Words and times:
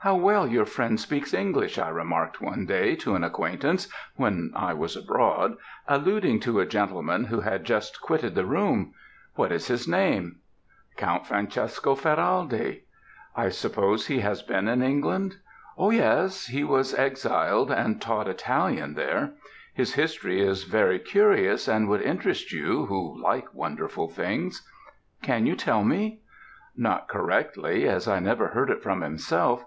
"How 0.00 0.14
well 0.14 0.46
your 0.46 0.66
friend 0.66 1.00
speaks 1.00 1.34
English!" 1.34 1.80
I 1.80 1.88
remarked 1.88 2.40
one 2.40 2.64
day 2.64 2.94
to 2.96 3.16
an 3.16 3.24
acquaintance 3.24 3.88
when 4.14 4.52
I 4.54 4.72
was 4.72 4.96
abroad, 4.96 5.56
alluding 5.88 6.38
to 6.40 6.60
a 6.60 6.64
gentleman 6.66 7.24
who 7.24 7.40
had 7.40 7.64
just 7.64 8.00
quitted 8.00 8.36
the 8.36 8.46
room. 8.46 8.94
"What 9.34 9.50
is 9.50 9.66
his 9.66 9.88
name?" 9.88 10.36
"Count 10.96 11.26
Francesco 11.26 11.96
Ferraldi." 11.96 12.82
"I 13.34 13.48
suppose 13.48 14.06
he 14.06 14.20
has 14.20 14.42
been 14.42 14.68
in 14.68 14.80
England?" 14.80 15.38
"Oh, 15.76 15.90
yes; 15.90 16.46
he 16.46 16.62
was 16.62 16.94
exiled 16.94 17.72
and 17.72 18.00
taught 18.00 18.28
Italian 18.28 18.94
there. 18.94 19.32
His 19.74 19.94
history 19.94 20.40
is 20.40 20.62
very 20.62 21.00
curious 21.00 21.66
and 21.66 21.88
would 21.88 22.02
interest 22.02 22.52
you, 22.52 22.84
who 22.86 23.20
like 23.20 23.52
wonderful 23.52 24.08
things." 24.08 24.62
"Can 25.22 25.46
you 25.46 25.56
tell 25.56 25.80
it 25.80 25.86
me." 25.86 26.20
"Not 26.76 27.08
correctly, 27.08 27.88
as 27.88 28.06
I 28.06 28.20
never 28.20 28.46
heard 28.48 28.70
it 28.70 28.84
from 28.84 29.00
himself. 29.00 29.64